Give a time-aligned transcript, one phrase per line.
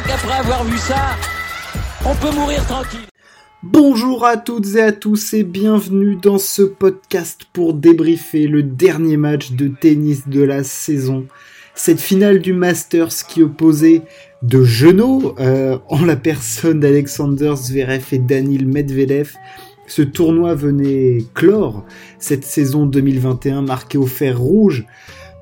[0.00, 1.16] crois qu'après avoir vu ça,
[2.04, 3.00] on peut mourir tranquille.
[3.62, 9.16] Bonjour à toutes et à tous et bienvenue dans ce podcast pour débriefer le dernier
[9.16, 11.26] match de tennis de la saison.
[11.74, 14.02] Cette finale du Masters qui opposait
[14.42, 19.34] de genoux euh, en la personne d'Alexander Zverev et Danil Medvedev.
[19.86, 21.84] Ce tournoi venait clore
[22.18, 24.86] cette saison 2021 marquée au fer rouge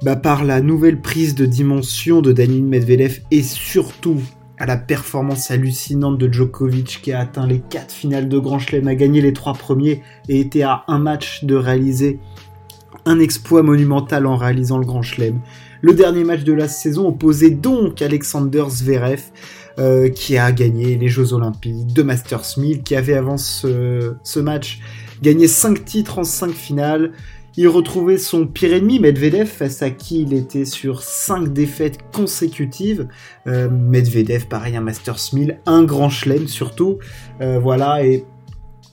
[0.02, 4.20] bah, par la nouvelle prise de dimension de Danil Medvedev et surtout
[4.58, 8.88] à la performance hallucinante de Djokovic qui a atteint les 4 finales de Grand Chelem,
[8.88, 12.18] a gagné les 3 premiers et était à un match de réaliser
[13.04, 15.40] un exploit monumental en réalisant le Grand Chelem.
[15.80, 19.22] Le dernier match de la saison opposait donc Alexander Zverev
[19.78, 24.40] euh, qui a gagné les Jeux Olympiques de Masters 1000, qui avait avant ce, ce
[24.40, 24.80] match
[25.22, 27.12] gagné 5 titres en 5 finales,
[27.58, 33.08] il retrouvait son pire ennemi, Medvedev, face à qui il était sur 5 défaites consécutives.
[33.48, 37.00] Euh, Medvedev, pareil, un Masters 1000, un grand chelem surtout.
[37.40, 38.24] Euh, voilà, et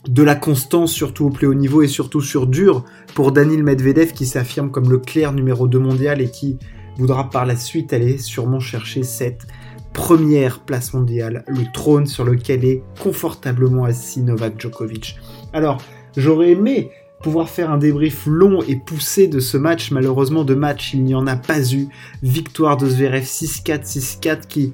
[0.10, 4.14] de la constance surtout au plus haut niveau et surtout sur dur pour Daniel Medvedev
[4.14, 6.58] qui s'affirme comme le clair numéro 2 mondial et qui
[6.98, 9.46] voudra par la suite aller sûrement chercher cette
[9.94, 15.20] première place mondiale, le trône sur lequel est confortablement assis Novak Djokovic.
[15.54, 15.80] Alors,
[16.18, 16.90] j'aurais aimé
[17.22, 19.92] pouvoir faire un débrief long et poussé de ce match.
[19.92, 21.88] Malheureusement, de match, il n'y en a pas eu.
[22.22, 24.74] Victoire de Zverev 6-4, 6-4 qui,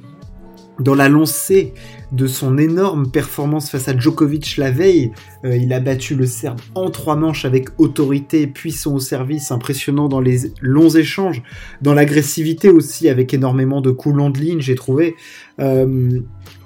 [0.81, 1.73] dans la lancée
[2.11, 5.11] de son énorme performance face à Djokovic la veille,
[5.45, 10.09] euh, il a battu le Serbe en trois manches avec autorité, puissant au service, impressionnant
[10.09, 11.41] dans les longs échanges,
[11.81, 15.15] dans l'agressivité aussi, avec énormément de coups de ligne, j'ai trouvé.
[15.59, 16.19] Euh,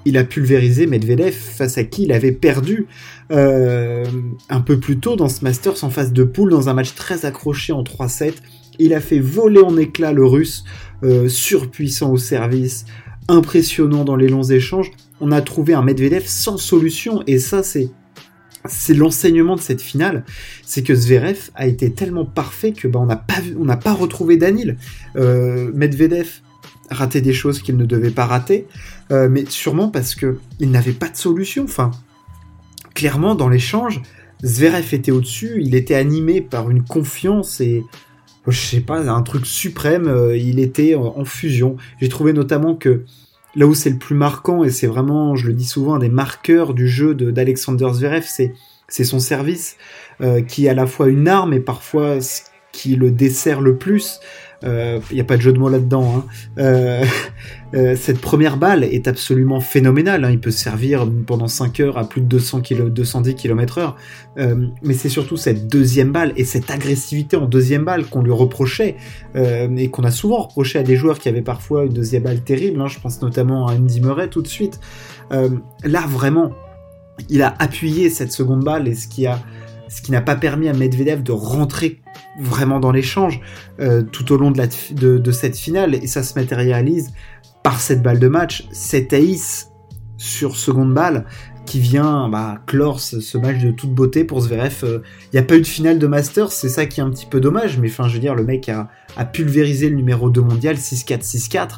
[0.04, 2.86] il a pulvérisé Medvedev face à qui il avait perdu
[3.32, 4.04] euh,
[4.48, 7.24] un peu plus tôt dans ce Masters en phase de poule dans un match très
[7.24, 8.34] accroché en 3-7.
[8.78, 10.64] Il a fait voler en éclats le russe,
[11.28, 12.84] surpuissant au service,
[13.28, 14.90] impressionnant dans les longs échanges.
[15.20, 17.90] On a trouvé un Medvedev sans solution et ça c'est
[18.68, 20.24] c'est l'enseignement de cette finale,
[20.64, 24.76] c'est que Zverev a été tellement parfait que bah, on n'a pas pas retrouvé Danil.
[25.14, 26.40] Euh, Medvedev
[26.90, 28.66] raté des choses qu'il ne devait pas rater,
[29.10, 31.62] mais sûrement parce que il n'avait pas de solution.
[31.62, 31.92] Enfin,
[32.94, 34.02] clairement, dans l'échange,
[34.44, 37.84] Zverev était au-dessus, il était animé par une confiance et
[38.46, 41.76] je sais pas, un truc suprême, euh, il était en, fusion.
[42.00, 43.04] J'ai trouvé notamment que
[43.56, 46.10] là où c'est le plus marquant, et c'est vraiment, je le dis souvent, un des
[46.10, 48.52] marqueurs du jeu d'Alexander Zverev, c'est,
[48.88, 49.76] son service,
[50.20, 53.76] euh, qui est à la fois une arme et parfois ce qui le dessert le
[53.76, 54.20] plus.
[54.62, 56.16] Il euh, n'y a pas de jeu de mots là-dedans.
[56.16, 56.24] Hein.
[56.58, 57.04] Euh,
[57.74, 60.24] euh, cette première balle est absolument phénoménale.
[60.24, 60.30] Hein.
[60.30, 63.94] Il peut servir pendant 5 heures à plus de 200 km, 210 km/h.
[64.82, 68.96] mais c'est surtout cette deuxième balle et cette agressivité en deuxième balle qu'on lui reprochait
[69.34, 72.80] et qu'on a souvent reproché à des joueurs qui avaient parfois une deuxième balle terrible.
[72.80, 72.88] Hein.
[72.88, 74.80] Je pense notamment à Andy Murray tout de suite.
[75.30, 76.52] là, vraiment,
[77.28, 79.26] il a appuyé cette seconde balle et ce qui
[80.10, 82.00] n'a pas permis à Medvedev de rentrer
[82.40, 83.40] vraiment dans l'échange
[83.80, 87.12] euh, tout au long de, cette finale, et ça se matérialise
[87.62, 89.72] par cette balle de match, cette ace
[90.16, 91.26] sur seconde balle
[91.66, 94.78] qui vient bah, clore ce, match de toute beauté pour Zverev.
[94.82, 94.98] Il euh,
[95.32, 97.40] n'y a pas eu de finale de Masters, c'est ça qui est un petit peu
[97.40, 100.76] dommage, mais enfin je veux dire, le mec a, a pulvérisé le numéro 2 mondial
[100.76, 101.68] 6-4, 6-4,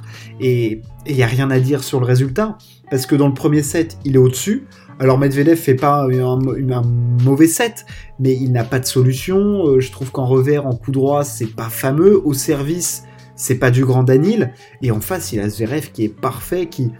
[0.40, 2.58] et il n'y a rien à dire sur le résultat,
[2.90, 4.66] parce que dans le premier set, il est au-dessus,
[5.00, 6.82] alors Medvedev fait pas un,
[7.22, 7.86] mauvais set,
[8.18, 9.66] mais il n'a pas de solution.
[9.66, 12.20] Euh, je trouve qu'en revers, en coup droit, c'est pas fameux.
[12.24, 13.04] Au service,
[13.36, 14.52] c'est pas du grand Danil.
[14.82, 16.90] Et en face, il a Zverev qui est parfait, qui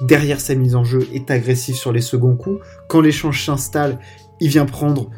[0.00, 2.60] derrière sa mise en jeu est agressif sur les seconds coups.
[2.88, 3.98] Quand l'échange s'installe,
[4.40, 5.10] il vient prendre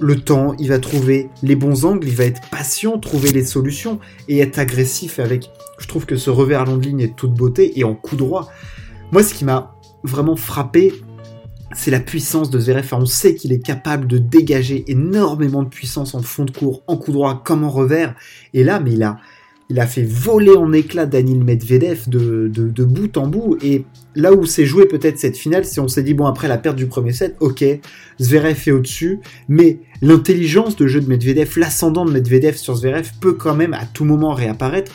[0.00, 4.00] le temps, il va trouver les bons angles, il va être patient, trouver les solutions
[4.28, 5.50] et être agressif avec.
[5.78, 8.16] Je trouve que ce revers à longue ligne est de toute beauté et en coup
[8.16, 8.50] droit.
[9.12, 10.92] Moi, ce qui m'a vraiment frappé
[11.74, 12.88] c'est la puissance de Zverev.
[12.92, 16.96] on sait qu'il est capable de dégager énormément de puissance en fond de cours, en
[16.96, 18.14] coup droit comme en revers.
[18.54, 19.18] Et là, mais il a,
[19.68, 23.58] il a fait voler en éclat Daniel Medvedev de, de, bout en bout.
[23.62, 23.84] Et
[24.14, 26.76] là où s'est joué peut-être cette finale, c'est on s'est dit, bon, après la perte
[26.76, 27.64] du premier set, ok,
[28.20, 33.34] Zverev est au-dessus, mais l'intelligence de jeu de Medvedev, l'ascendant de Medvedev sur Zverev peut
[33.34, 34.92] quand même à tout moment réapparaître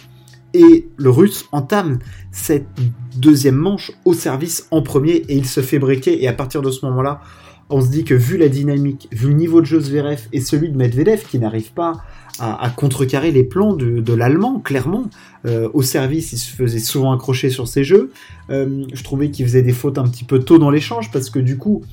[0.54, 2.00] et le russe entame
[2.32, 2.68] cette
[3.16, 6.24] deuxième manche au service en premier et il se fait briquer.
[6.24, 7.22] Et à partir de ce moment-là,
[7.70, 10.70] on se dit que vu la dynamique, vu le niveau de jeu Zverev et celui
[10.70, 11.94] de Medvedev qui n'arrive pas
[12.40, 15.10] à, contrecarrer les plans de, l'allemand, clairement,
[15.46, 18.12] euh, au service il se faisait souvent accrocher sur ses jeux,
[18.50, 21.38] euh, je trouvais qu'il faisait des fautes un petit peu tôt dans l'échange parce que
[21.38, 21.84] du coup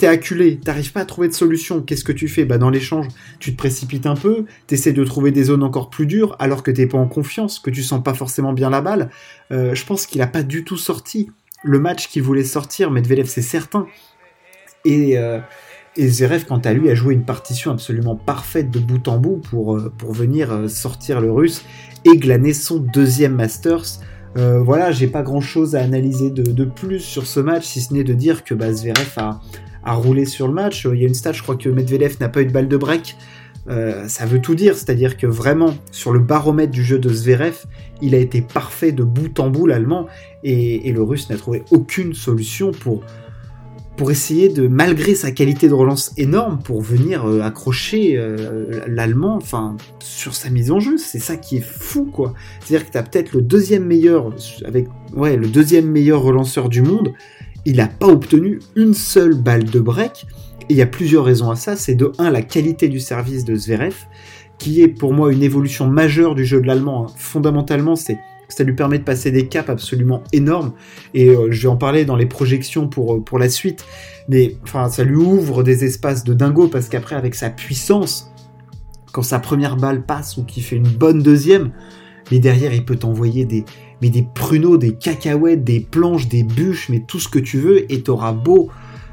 [0.00, 2.46] t'es acculé, t'arrives pas à trouver de solution, qu'est-ce que tu fais?
[2.46, 3.06] Bah dans l'échange,
[3.38, 6.70] tu te précipites un peu, t'essaies de trouver des zones encore plus dures, alors que
[6.70, 9.10] t'es pas en confiance, que tu sens pas forcément bien la balle.
[9.52, 11.30] Euh, je pense qu'il a pas du tout sorti
[11.62, 13.86] le match qu'il voulait sortir, Medvedev c'est certain.
[14.86, 15.38] Et, euh,
[15.98, 19.76] Zverev, quant à lui, a joué une partition absolument parfaite de bout en bout pour,
[19.76, 21.62] euh, pour venir sortir le russe
[22.06, 24.00] et glaner son deuxième Masters.
[24.34, 28.04] voilà, j'ai pas grand chose à analyser de, plus sur ce match, si ce n'est
[28.04, 29.40] de dire que bah, Zverev a,
[29.84, 30.86] a roulé sur le match.
[30.90, 32.76] Il y a une stat, je crois que Medvedev n'a pas eu de balle de
[32.76, 33.16] break.
[33.68, 37.66] Euh, ça veut tout dire, c'est-à-dire que vraiment, sur le baromètre du jeu de Zverev,
[38.00, 40.06] il a été parfait de bout en bout l'allemand,
[40.42, 43.02] et, le russe n'a trouvé aucune solution pour,
[43.96, 49.36] pour essayer de, malgré sa qualité de relance énorme, pour venir euh, accrocher euh, l'allemand
[49.36, 50.96] enfin, sur sa mise en jeu.
[50.96, 52.32] C'est ça qui est fou, quoi.
[52.60, 54.34] C'est-à-dire que tu as peut-être le deuxième meilleur,
[54.64, 57.12] avec, ouais, le deuxième meilleur relanceur du monde,
[57.64, 60.26] il n'a pas obtenu une seule balle de break,
[60.70, 61.76] il y a plusieurs raisons à ça.
[61.76, 63.96] C'est de 1, la qualité du service de Zverev,
[64.58, 67.06] qui est pour moi une évolution majeure du jeu de l'allemand.
[67.06, 67.12] Hein.
[67.16, 68.18] Fondamentalement, c'est
[68.48, 70.72] ça lui permet de passer des caps absolument énormes.
[71.14, 73.84] Et euh, je vais en parler dans les projections pour, euh, pour la suite.
[74.28, 78.32] Mais enfin, ça lui ouvre des espaces de dingo parce qu'après, avec sa puissance,
[79.12, 81.70] quand sa première balle passe ou qu'il fait une bonne deuxième,
[82.30, 83.64] mais derrière, il peut t'envoyer des,
[84.02, 87.90] mais des pruneaux, des cacahuètes, des planches, des bûches, mais tout ce que tu veux,
[87.92, 88.70] et t'auras beau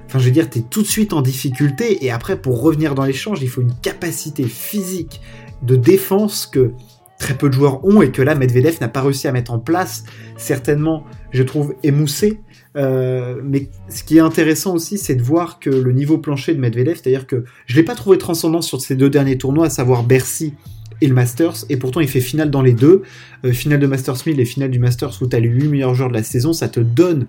[0.07, 2.95] Enfin, je veux dire, tu es tout de suite en difficulté, et après, pour revenir
[2.95, 5.21] dans l'échange, il faut une capacité physique
[5.63, 6.71] de défense que
[7.19, 9.59] très peu de joueurs ont, et que là, Medvedev n'a pas réussi à mettre en
[9.59, 10.05] place,
[10.37, 12.39] certainement, je trouve, émoussé.
[12.77, 16.59] Euh, mais ce qui est intéressant aussi, c'est de voir que le niveau plancher de
[16.59, 20.03] Medvedev, c'est-à-dire que je l'ai pas trouvé transcendant sur ces deux derniers tournois, à savoir
[20.03, 20.53] Bercy
[21.01, 23.03] et le Masters, et pourtant il fait finale dans les deux,
[23.45, 25.95] euh, finale de Masters 1000 et finale du Masters où tu as les 8 meilleurs
[25.95, 27.27] joueurs de la saison, ça te donne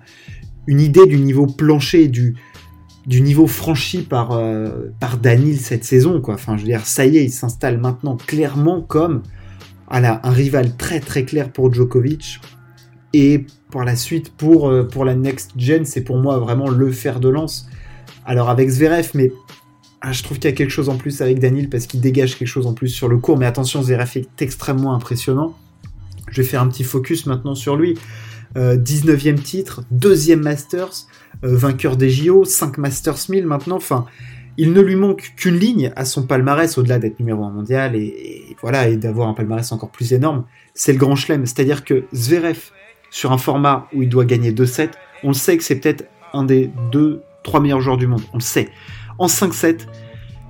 [0.67, 2.35] une idée du niveau plancher, du,
[3.07, 5.19] du niveau franchi par, euh, par
[5.59, 6.21] cette saison.
[6.27, 9.23] Enfin, je veux dire, ça y est, il s'installe maintenant clairement comme
[9.91, 12.41] un rival très très clair pour Djokovic.
[13.15, 16.93] Et pour la suite, pour, euh, pour la next gen, c'est pour moi vraiment le
[16.93, 17.69] fer de lance.
[18.27, 19.33] Alors avec Zverev, mais
[20.11, 22.49] je trouve qu'il y a quelque chose en plus avec Danil parce qu'il dégage quelque
[22.49, 23.39] chose en plus sur le cours.
[23.39, 25.57] Mais attention, Zverev est extrêmement impressionnant.
[26.31, 27.99] Je vais faire un petit focus maintenant sur lui.
[28.57, 31.07] 19e euh, titre, deuxième Masters,
[31.45, 34.07] euh, vainqueur des JO, 5 Masters 1000 maintenant, enfin,
[34.57, 38.57] il ne lui manque qu'une ligne à son palmarès, au-delà d'être numéro 1 mondial et,
[38.61, 40.45] voilà, et d'avoir un palmarès encore plus énorme,
[40.75, 41.47] c'est le grand chelem.
[41.47, 42.59] C'est-à-dire que Zverev,
[43.11, 44.91] sur un format où il doit gagner 2-7,
[45.23, 48.43] on le sait que c'est peut-être un des 2-3 meilleurs joueurs du monde, on le
[48.43, 48.69] sait.
[49.19, 49.81] En 5-7,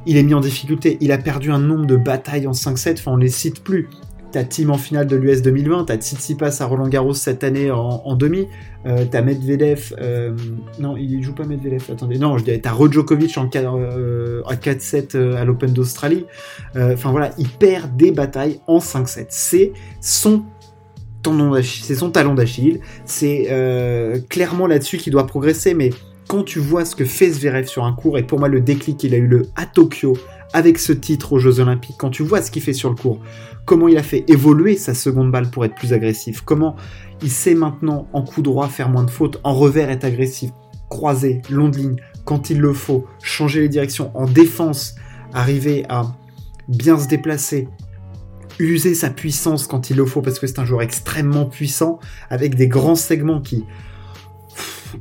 [0.06, 3.12] il est mis en difficulté, il a perdu un nombre de batailles en 5-7, enfin
[3.12, 3.88] on les cite plus.
[4.30, 8.14] T'as Team en finale de l'US 2020, t'as Tsitsipas à Roland Garros cette année en,
[8.14, 8.46] demi,
[8.84, 10.36] euh, t'as Medvedev, euh,
[10.78, 15.36] non il joue pas Medvedev, attendez, non je dirais t'as Rodjokovic en 4, 4-7 euh,
[15.36, 16.26] à l'Open d'Australie,
[16.76, 19.72] enfin voilà, il perd des batailles en 5-7, c'est
[20.02, 20.44] son
[21.62, 23.48] c'est son talon d'Achille, c'est
[24.30, 25.90] clairement là-dessus qu'il doit progresser, mais
[26.28, 29.02] quand tu vois ce que fait Zverev sur un cours, et pour moi le déclic
[29.02, 30.16] il a eu le à Tokyo
[30.52, 33.20] avec ce titre aux Jeux Olympiques, quand tu vois ce qu'il fait sur le cours,
[33.64, 36.76] comment il a fait évoluer sa seconde balle pour être plus agressif, comment
[37.22, 40.50] il sait maintenant en coup droit faire moins de fautes, en revers être agressif,
[40.90, 44.96] croiser, long de ligne, quand il le faut, changer les directions, en défense,
[45.32, 46.14] arriver à
[46.68, 47.68] bien se déplacer,
[48.58, 52.54] user sa puissance quand il le faut, parce que c'est un joueur extrêmement puissant, avec
[52.54, 53.64] des grands segments qui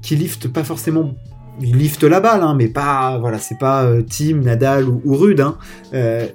[0.01, 1.15] qui liftent pas forcément
[1.59, 5.41] il lifte la balle, hein, mais pas, voilà, c'est pas euh, Tim, Nadal ou, Rude.
[5.41, 5.57] Hein.
[5.93, 6.27] Euh,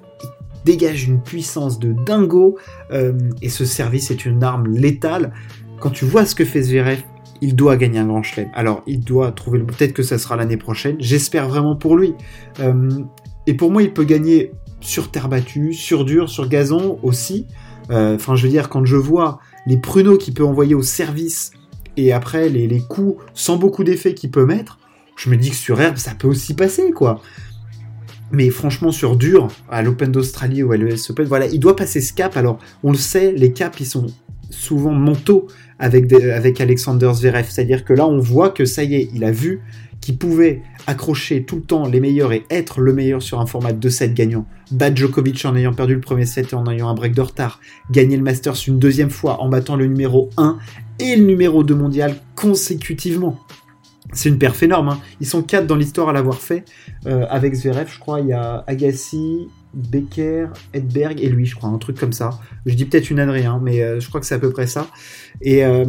[0.64, 2.56] dégage une puissance de dingo
[2.92, 5.32] euh, et ce service est une arme létale.
[5.80, 7.02] Quand tu vois ce que fait Zverev,
[7.40, 8.48] il doit gagner un grand chelem.
[8.54, 9.66] Alors, il doit trouver le.
[9.66, 10.96] Peut-être que ça sera l'année prochaine.
[11.00, 12.14] J'espère vraiment pour lui.
[12.60, 12.88] Euh,
[13.48, 17.46] et pour moi, il peut gagner sur terre battue, sur dur, sur gazon aussi.
[17.90, 21.50] Euh, enfin, je veux dire, quand je vois les pruneaux qu'il peut envoyer au service
[21.96, 24.78] et après les, les coups sans beaucoup d'effet qu'il peut mettre,
[25.16, 27.20] je me dis que sur herbe, ça peut aussi passer, quoi.
[28.32, 32.00] Mais franchement, sur dur, à l'Open d'Australie ou à l'US Open, voilà, il doit passer
[32.00, 32.36] ce cap.
[32.36, 34.06] Alors, on le sait, les caps, ils sont
[34.48, 37.46] souvent mentaux avec, avec Alexander Zverev.
[37.50, 39.60] C'est-à-dire que là, on voit que ça y est, il a vu
[40.00, 43.72] qu'il pouvait accrocher tout le temps les meilleurs et être le meilleur sur un format
[43.72, 44.46] de 7 gagnant.
[44.72, 47.60] Battre Djokovic en ayant perdu le premier set et en ayant un break de retard.
[47.90, 50.58] Gagner le Masters une deuxième fois en battant le numéro 1
[51.02, 53.38] et le numéro 2 mondial consécutivement.
[54.12, 54.90] C'est une perf énorme.
[54.90, 55.00] Hein.
[55.20, 56.64] Ils sont quatre dans l'histoire à l'avoir fait.
[57.06, 61.70] Euh, avec Zverev, je crois, il y a Agassi, Becker, Edberg et lui, je crois,
[61.70, 62.38] un truc comme ça.
[62.66, 64.66] Je dis peut-être une ânerie, hein, mais euh, je crois que c'est à peu près
[64.66, 64.88] ça.
[65.40, 65.84] Et euh,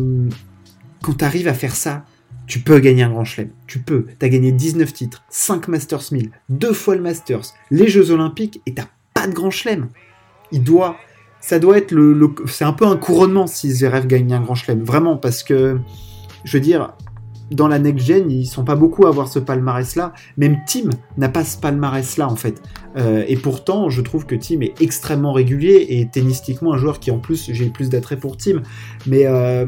[1.02, 2.06] quand tu arrives à faire ça,
[2.48, 3.50] tu peux gagner un grand chelem.
[3.68, 4.06] Tu peux.
[4.20, 8.62] Tu as gagné 19 titres, 5 Masters 1000, deux fois le Masters, les Jeux Olympiques,
[8.66, 9.90] et t'as pas de grand chelem.
[10.52, 10.98] Il doit.
[11.46, 12.34] Ça doit être le.
[12.48, 14.82] c'est un peu un couronnement si Zverev gagne un grand chelem.
[14.82, 15.78] Vraiment, parce que.
[16.46, 16.94] Je veux dire,
[17.52, 20.14] dans la next gen, ils sont pas beaucoup à avoir ce palmarès-là.
[20.38, 22.62] Même Tim n'a pas ce palmarès-là en fait.
[22.96, 27.12] Euh, et pourtant, je trouve que Tim est extrêmement régulier et tennistiquement un joueur qui
[27.12, 28.62] en plus j'ai plus d'attrait pour Tim.
[29.06, 29.66] Mais euh,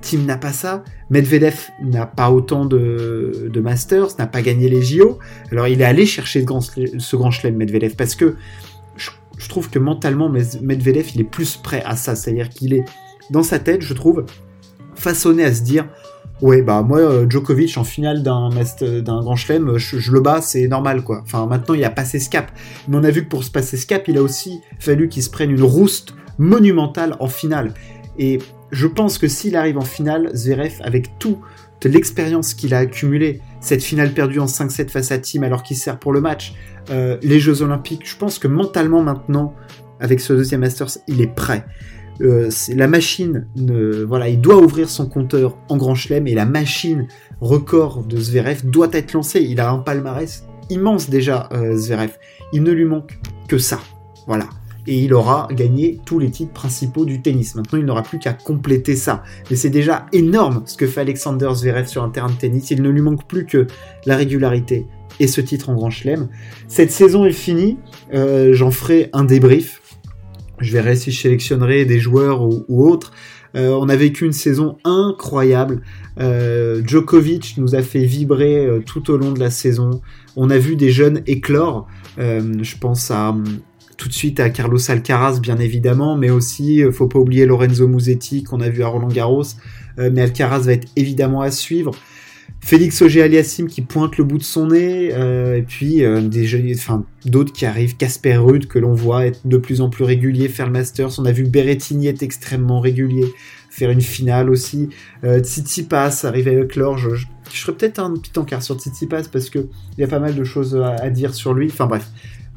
[0.00, 0.84] Tim n'a pas ça.
[1.10, 5.18] Medvedev n'a pas autant de, Masters, n'a pas gagné les JO.
[5.50, 6.44] Alors il est allé chercher
[6.98, 8.36] ce grand chelem Medvedev parce que
[9.38, 12.14] je, je trouve que mentalement Medvedev il est plus prêt à ça.
[12.14, 12.84] C'est-à-dire qu'il est
[13.30, 14.24] dans sa tête, je trouve,
[14.94, 15.86] façonné à se dire
[16.40, 18.50] Ouais, bah moi, euh, Djokovic en finale d'un
[19.20, 21.20] grand chelem, je, le bats, c'est normal quoi.
[21.22, 22.52] Enfin, maintenant il a passé ce cap.
[22.86, 25.22] Mais on a vu que pour se passer ce cap, il a aussi fallu qu'il
[25.24, 27.74] se prenne une rouste monumentale en finale.
[28.18, 28.38] Et
[28.70, 31.38] je pense que s'il arrive en finale, Zverev, avec toute
[31.84, 35.98] l'expérience qu'il a accumulée, cette finale perdue en 5-7 face à Tim alors qu'il sert
[35.98, 36.54] pour le match,
[36.90, 39.54] euh, les Jeux Olympiques, je pense que mentalement maintenant,
[40.00, 41.64] avec ce deuxième Masters, il est prêt.
[42.20, 43.46] Euh, la machine,
[44.06, 47.06] voilà, il doit ouvrir son compteur en Grand Chelem et la machine
[47.40, 49.40] record de Zverev doit être lancée.
[49.40, 52.12] Il a un palmarès immense déjà, euh, Zverev.
[52.52, 53.18] Il ne lui manque
[53.48, 53.78] que ça,
[54.26, 54.48] voilà.
[54.88, 57.54] Et il aura gagné tous les titres principaux du tennis.
[57.54, 59.22] Maintenant, il n'aura plus qu'à compléter ça.
[59.50, 62.70] Mais c'est déjà énorme ce que fait Alexander Zverev sur un terrain de tennis.
[62.70, 63.66] Il ne lui manque plus que
[64.06, 64.86] la régularité
[65.20, 66.28] et ce titre en Grand Chelem.
[66.68, 67.76] Cette saison est finie.
[68.14, 69.82] Euh, j'en ferai un débrief
[70.60, 73.12] je verrai si je sélectionnerai des joueurs ou, autres.
[73.54, 75.82] Euh, on a vécu une saison incroyable.
[76.18, 80.00] Euh, Djokovic nous a fait vibrer tout au long de la saison.
[80.34, 81.86] On a vu des jeunes éclore.
[82.16, 83.36] je pense à
[83.98, 88.42] tout de suite à Carlos Alcaraz, bien évidemment, mais aussi, faut pas oublier Lorenzo Musetti
[88.42, 89.44] qu'on a vu à Roland Garros.
[89.98, 91.92] mais Alcaraz va être évidemment à suivre.
[92.60, 97.04] Félix Auger-Aliassime qui pointe le bout de son nez, euh, et puis euh, des enfin,
[97.24, 100.66] d'autres qui arrivent, Casper Ruud que l'on voit être de plus en plus régulier, faire
[100.66, 103.26] le Masters, on a vu Berrettini être extrêmement régulier,
[103.70, 104.88] faire une finale aussi,
[105.24, 109.50] euh, Tsitsipas arrive avec l'or, je, je, ferais peut-être un petit encart sur Tsitsipas parce
[109.50, 109.60] que
[109.96, 112.06] il y a pas mal de choses à, à dire sur lui, enfin bref,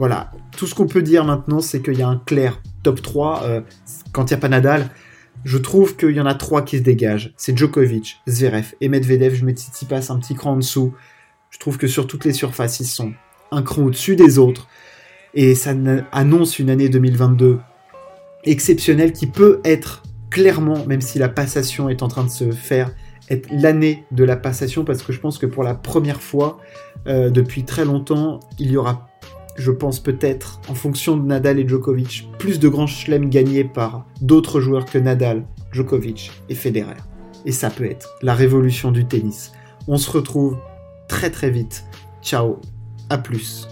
[0.01, 3.43] voilà, tout ce qu'on peut dire maintenant c'est qu'il y a un clair top 3,
[3.43, 3.61] euh,
[4.11, 4.89] quand il n'y a pas Nadal,
[5.43, 7.35] je trouve qu'il y en a trois qui se dégagent.
[7.37, 9.35] C'est Djokovic, Zverev et Medvedev.
[9.35, 10.95] Je mets Tsitsipas un petit cran en dessous.
[11.51, 13.13] Je trouve que sur toutes les surfaces, ils sont
[13.51, 14.67] un cran au-dessus des autres.
[15.35, 15.75] Et ça
[16.11, 17.59] annonce une année 2022
[18.43, 22.91] exceptionnelle qui peut être clairement, même si la passation est en train de se faire,
[23.29, 26.57] être l'année de la passation parce que je pense que pour la première fois
[27.05, 29.10] euh, depuis très longtemps, il y aura
[29.61, 34.05] je pense peut-être, en fonction de Nadal et Djokovic, plus de grands chelems gagnés par
[34.19, 36.97] d'autres joueurs que Nadal, Djokovic et Federer.
[37.45, 39.51] Et ça peut être la révolution du tennis.
[39.87, 40.57] On se retrouve
[41.07, 41.85] très très vite.
[42.21, 42.59] Ciao,
[43.09, 43.70] à plus.